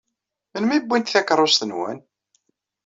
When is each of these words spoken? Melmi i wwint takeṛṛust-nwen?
Melmi 0.51 0.73
i 0.77 0.79
wwint 0.87 1.11
takeṛṛust-nwen? 1.13 1.99